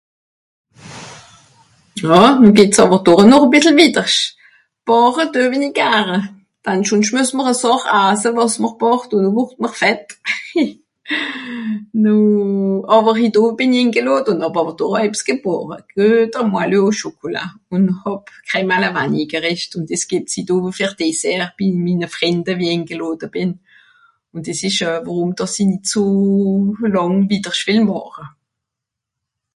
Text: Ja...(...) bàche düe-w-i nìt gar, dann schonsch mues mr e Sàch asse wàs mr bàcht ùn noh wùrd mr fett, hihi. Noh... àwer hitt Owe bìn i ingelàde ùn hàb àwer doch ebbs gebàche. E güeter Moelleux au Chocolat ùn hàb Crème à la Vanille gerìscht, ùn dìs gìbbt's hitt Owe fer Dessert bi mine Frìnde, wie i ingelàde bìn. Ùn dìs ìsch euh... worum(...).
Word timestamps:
Ja...(...) 2.03 2.17
bàche 4.89 5.23
düe-w-i 5.33 5.57
nìt 5.61 5.75
gar, 5.79 6.07
dann 6.65 6.79
schonsch 6.87 7.11
mues 7.15 7.29
mr 7.37 7.47
e 7.51 7.53
Sàch 7.61 7.85
asse 8.01 8.29
wàs 8.37 8.55
mr 8.63 8.73
bàcht 8.81 9.09
ùn 9.15 9.21
noh 9.23 9.35
wùrd 9.35 9.53
mr 9.61 9.73
fett, 9.79 10.05
hihi. 10.29 10.65
Noh... 12.03 12.81
àwer 12.95 13.15
hitt 13.19 13.37
Owe 13.41 13.51
bìn 13.59 13.75
i 13.77 13.81
ingelàde 13.83 14.29
ùn 14.31 14.43
hàb 14.43 14.55
àwer 14.59 14.75
doch 14.79 14.97
ebbs 15.05 15.21
gebàche. 15.27 15.75
E 15.79 15.81
güeter 16.09 16.43
Moelleux 16.51 16.85
au 16.91 16.95
Chocolat 17.01 17.51
ùn 17.75 17.83
hàb 18.01 18.23
Crème 18.47 18.73
à 18.75 18.77
la 18.83 18.89
Vanille 18.95 19.31
gerìscht, 19.31 19.71
ùn 19.77 19.83
dìs 19.89 20.03
gìbbt's 20.09 20.33
hitt 20.37 20.53
Owe 20.55 20.69
fer 20.77 20.91
Dessert 20.99 21.51
bi 21.57 21.65
mine 21.85 22.07
Frìnde, 22.15 22.51
wie 22.59 22.71
i 22.73 22.75
ingelàde 22.79 23.27
bìn. 23.33 23.51
Ùn 24.33 24.41
dìs 24.45 24.59
ìsch 24.67 24.81
euh... 24.87 24.99
worum(...). 25.07 25.31